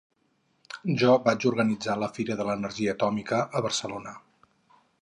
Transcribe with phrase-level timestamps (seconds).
[1.01, 4.21] Jo vaig organitzar la fira de l’energia atòmica a Barcelona.